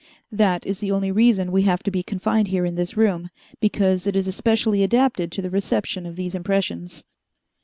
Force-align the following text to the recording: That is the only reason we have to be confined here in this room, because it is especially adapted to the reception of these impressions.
That 0.31 0.65
is 0.65 0.79
the 0.79 0.91
only 0.91 1.11
reason 1.11 1.51
we 1.51 1.61
have 1.61 1.83
to 1.83 1.91
be 1.91 2.01
confined 2.01 2.47
here 2.47 2.65
in 2.65 2.73
this 2.73 2.97
room, 2.97 3.29
because 3.59 4.07
it 4.07 4.15
is 4.15 4.27
especially 4.27 4.81
adapted 4.81 5.31
to 5.33 5.43
the 5.43 5.51
reception 5.51 6.07
of 6.07 6.15
these 6.15 6.33
impressions. 6.33 7.03